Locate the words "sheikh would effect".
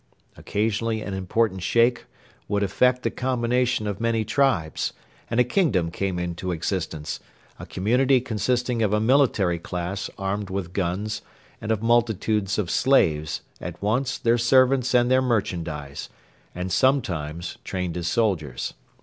1.61-3.03